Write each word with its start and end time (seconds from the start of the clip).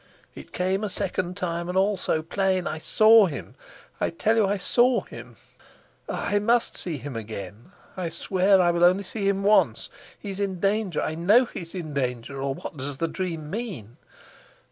It 0.33 0.51
came 0.51 0.83
a 0.83 0.89
second 0.89 1.37
time, 1.37 1.69
and 1.69 1.77
all 1.77 1.95
so 1.95 2.23
plain. 2.23 2.65
I 2.65 2.79
saw 2.79 3.27
him; 3.27 3.53
I 3.99 4.09
tell 4.09 4.35
you 4.35 4.47
I 4.47 4.57
saw 4.57 5.01
him. 5.01 5.35
Ah, 6.09 6.29
I 6.29 6.39
must 6.39 6.75
see 6.75 6.97
him 6.97 7.15
again. 7.15 7.71
I 7.95 8.09
swear 8.09 8.57
that 8.57 8.61
I 8.61 8.71
will 8.71 8.83
only 8.83 9.03
see 9.03 9.27
him 9.29 9.43
once. 9.43 9.89
He's 10.17 10.39
in 10.39 10.59
danger 10.59 11.03
I 11.03 11.13
know 11.13 11.45
he's 11.45 11.75
in 11.75 11.93
danger; 11.93 12.41
or 12.41 12.55
what 12.55 12.75
does 12.77 12.97
the 12.97 13.07
dream 13.07 13.51
mean? 13.51 13.97